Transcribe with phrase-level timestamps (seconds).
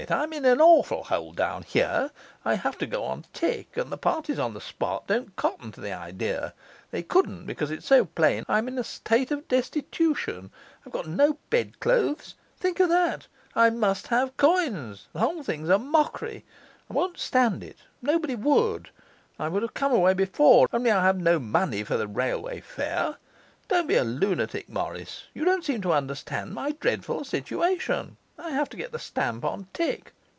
[0.09, 2.09] I'm in an awful hole down here;
[2.43, 5.79] I have to go on tick, and the parties on the spot don't cotton to
[5.79, 6.55] the idea;
[6.89, 10.49] they couldn't, because it is so plain I'm in a stait of Destitution.
[10.85, 15.77] I've got no bedclothes, think of that, I must have coins, the hole thing's a
[15.77, 16.45] Mockry,
[16.89, 18.89] I wont stand it, nobody would.
[19.37, 23.17] I would have come away before, only I have no money for the railway fare.
[23.67, 28.17] Don't be a lunatic, Morris, you don't seem to understand my dredful situation.
[28.39, 30.13] I have to get the stamp on tick.